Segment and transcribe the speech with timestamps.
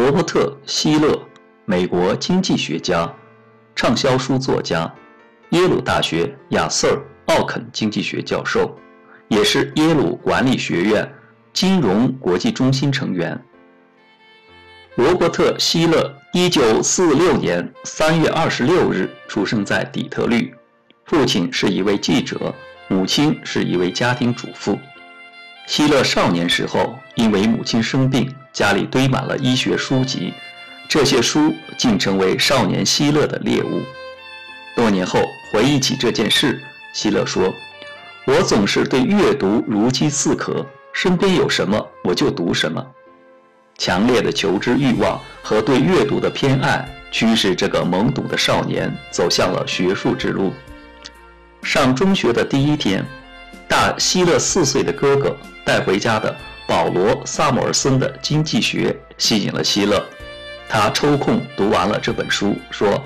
[0.00, 1.28] 罗伯特·希勒，
[1.66, 3.14] 美国经济学家、
[3.76, 4.90] 畅销书作家，
[5.50, 6.98] 耶鲁大学亚瑟·
[7.34, 8.74] 奥肯经济学教授，
[9.28, 11.06] 也是耶鲁管理学院
[11.52, 13.38] 金融国际中心成员。
[14.94, 20.54] 罗伯特·希勒，一九四六年三月二十六日出生在底特律，
[21.04, 22.54] 父亲是一位记者，
[22.88, 24.78] 母亲是一位家庭主妇。
[25.66, 28.34] 希勒少年时候因为母亲生病。
[28.52, 30.34] 家里堆满了医学书籍，
[30.88, 33.80] 这些书竟成为少年希勒的猎物。
[34.74, 36.60] 多年后回忆起这件事，
[36.92, 37.54] 希勒说
[38.26, 42.84] ：“我总是对阅读如饥似渴，身边有什么我就读什么。
[43.78, 50.52] 强烈的求知欲望和对阅读的偏爱，驱使这个懵懂的少年走向了学术之路。
[51.62, 53.06] 上中学的第一天，
[53.70, 55.34] 大希勒四岁的哥哥
[55.64, 60.00] 带回家的。”保罗·萨姆尔森的经济学吸引了希勒，
[60.68, 63.02] 他抽空读完了这本书，说：“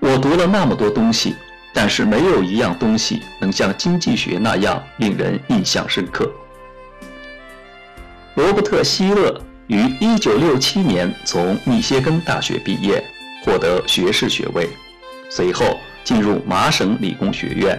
[0.00, 1.36] 我读了那么多东西，
[1.74, 6.32] 但是没有一样东西能像经济学那样令人印象深刻。”
[8.36, 13.04] 罗伯特·希勒于1967年从密歇根大学毕业，
[13.44, 14.70] 获得学士学位，
[15.28, 17.78] 随后进入麻省理工学院。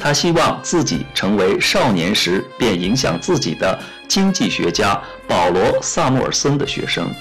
[0.00, 7.12] 他希望自己成为少年时便影响自己的经济学家保罗·萨穆尔森的学生。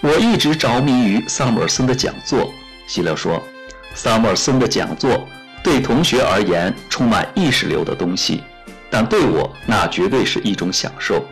[0.00, 2.50] 我一直着迷于萨穆尔森的讲座，
[2.86, 3.40] 希勒说。
[3.94, 5.28] 萨穆尔森的讲座
[5.62, 8.42] 对同学而言充满意识流的东西，
[8.90, 11.22] 但对我那绝对是一种享受。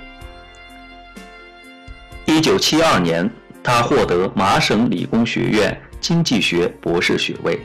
[2.27, 3.29] 一九七二年，
[3.63, 7.59] 他获得麻省理工学院经济学博士学位。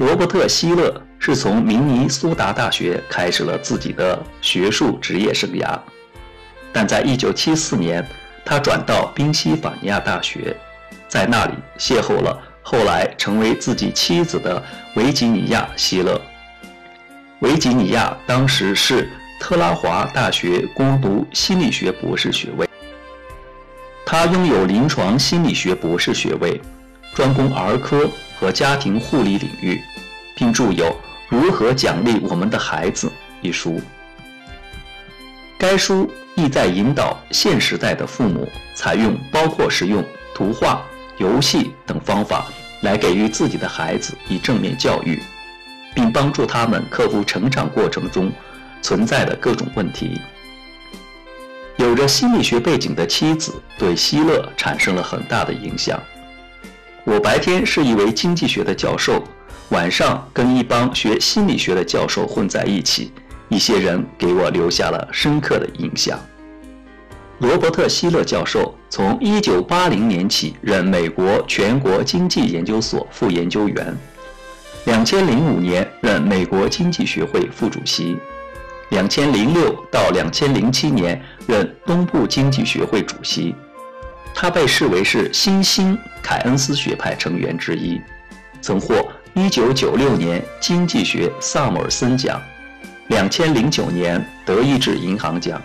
[0.00, 5.78] 罗伯特·希勒是从明尼苏达大学开始了自己的学术职业生涯，
[6.72, 8.08] 但在1974年，
[8.42, 10.56] 他转到宾夕法尼亚大学，
[11.06, 14.62] 在那里邂逅了后来成为自己妻子的
[14.94, 16.18] 维吉尼亚·希勒。
[17.40, 19.06] 维吉尼亚当时是
[19.38, 22.66] 特拉华大学攻读心理学博士学位，
[24.06, 26.58] 他拥有临床心理学博士学位，
[27.14, 28.08] 专攻儿科
[28.40, 29.80] 和家庭护理领域。
[30.40, 30.86] 并著有
[31.28, 33.08] 《如何奖励我们的孩子》
[33.42, 33.78] 一书。
[35.58, 40.02] 该书意在引导现时代的父母采用包括使用
[40.34, 40.82] 图画、
[41.18, 42.46] 游戏等方法
[42.80, 45.22] 来给予自己的孩子以正面教育，
[45.94, 48.32] 并帮助他们克服成长过程中
[48.80, 50.18] 存在的各种问题。
[51.76, 56.00] 有着心理学背景的妻子对希勒产生了很大的影响。
[57.04, 59.22] 我白天是一位经济学的教授。
[59.70, 63.12] 晚上跟一帮学心理学的教授混在一起，
[63.48, 66.18] 一些人给我留下了深刻的印象。
[67.38, 73.96] 罗伯特·希勒教授从1980年起任美国全国经济研究所副研究员
[74.86, 78.16] ，2005年任美国经济学会副主席
[78.90, 83.54] ，2006到2007年任东部经济学会主席。
[84.42, 88.00] 他被视为是新兴凯恩斯学派成员之一，
[88.62, 89.06] 曾获。
[89.34, 92.40] 一九九六年经济学萨姆尔森奖，
[93.08, 95.60] 两千零九年德意志银行奖。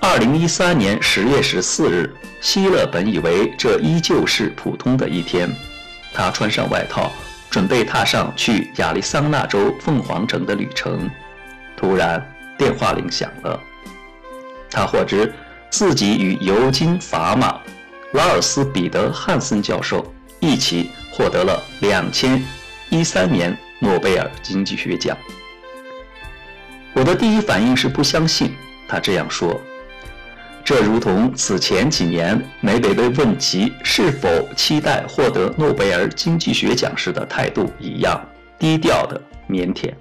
[0.00, 5.48] 二零一三年十月十四日，希勒本以为这依旧是普通的一天，
[6.12, 7.12] 他穿上外套，
[7.48, 11.08] 准备踏上去亚利桑那州凤凰城的旅程。
[11.76, 12.20] 突然，
[12.58, 13.60] 电话铃响了，
[14.68, 15.32] 他获知
[15.70, 17.60] 自己与尤金·法马、
[18.12, 20.04] 拉尔斯·彼得·汉森教授
[20.40, 20.90] 一起。
[21.18, 22.40] 获得了两千
[22.90, 25.18] 一三年诺贝尔经济学奖。
[26.92, 28.54] 我的第一反应是不相信，
[28.86, 29.60] 他这样说。
[30.64, 38.24] 这如同此前几年每每被问及是否期待获得诺贝尔经济学奖时的态度一样
[38.60, 39.92] 低调的腼腆。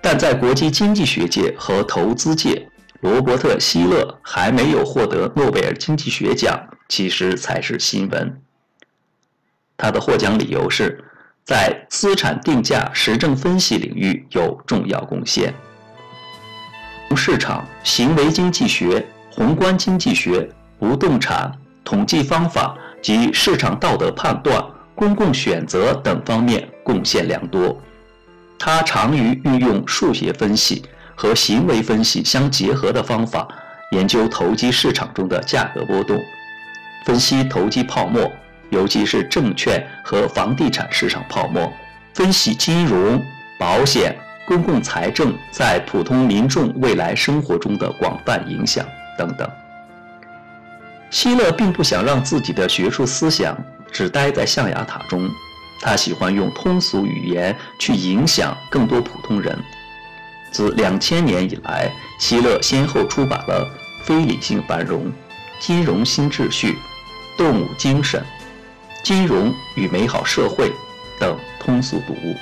[0.00, 2.66] 但在国际经济学界和投资界，
[3.02, 8.40] 罗伯特·希勒还没有获得诺贝尔经济学奖，其实才是新闻。
[9.76, 11.04] 他的获奖理由是，
[11.44, 15.52] 在资产定价实证分析领域有重要贡献。
[17.08, 20.48] 从市场行为经济学、宏观经济学、
[20.78, 21.52] 不动产
[21.84, 24.64] 统计方法及市场道德判断、
[24.94, 27.76] 公共选择等方面贡献良多。
[28.60, 33.46] 他常于运用数学分析和行为分析相结合的方法，
[33.92, 36.20] 研究投机市场中的价格波动，
[37.04, 38.30] 分析投机泡沫。
[38.70, 41.70] 尤其是证券和房地产市场泡沫，
[42.14, 43.22] 分析金融、
[43.58, 44.16] 保险、
[44.46, 48.82] 公共财政在普通民众未来生活中的广泛影响
[49.18, 49.46] 等等。
[51.10, 53.54] 希勒并不想让自己的学术思想
[53.92, 55.28] 只待在象牙塔中，
[55.82, 59.54] 他喜欢用通俗语言去影响更多普通人。
[60.52, 63.66] 自两千年以来，希勒先后出版了
[64.06, 65.06] 《非理性繁荣》
[65.58, 66.68] 《金融新秩序》
[67.38, 68.20] 《动物精神》
[69.02, 70.68] 《金融与美好社会》
[71.18, 72.36] 等通俗读物。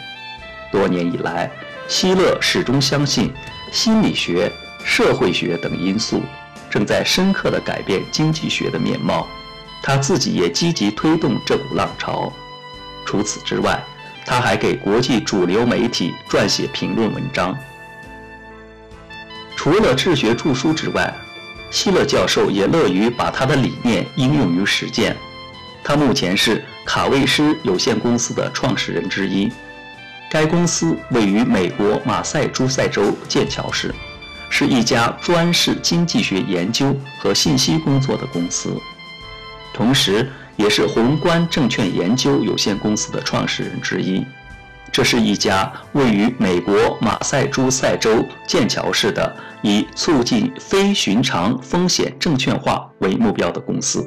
[0.72, 1.50] 多年以来，
[1.86, 3.32] 希勒始终相信
[3.72, 4.50] 心理学、
[4.84, 6.20] 社会学等因素
[6.68, 9.26] 正在深刻地改变经济学的面貌。
[9.82, 12.32] 他自己也积极推动这股浪潮。
[13.06, 13.82] 除此之外，
[14.26, 17.56] 他还给国际主流媒体撰写评论文章。
[19.62, 21.14] 除了治学著书之外，
[21.70, 25.14] 希勒教授也乐于把他的理念应用于实践。
[25.84, 29.52] 他目前是卡卫斯有限公司的创始人之一。
[30.30, 33.94] 该公司位于美国马赛诸塞州剑桥市，
[34.48, 38.74] 是一家专事经济学研究和信息工作的公司，
[39.74, 44.24] 同时也是宏观证券研究有限公司的创始人之一。
[44.92, 54.06] 这是一家位于美国马赛诸塞州剑桥市的以促进非寻常风险证券化为目标的公司。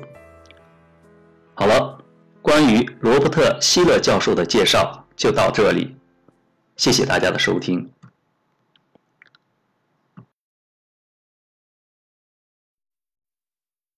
[1.54, 1.98] 好了，
[2.42, 5.96] 关于罗伯特·希勒教授的介绍就到这里，
[6.76, 7.90] 谢谢大家的收听。